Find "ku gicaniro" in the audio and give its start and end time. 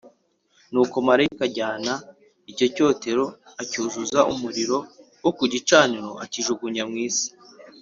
5.37-6.09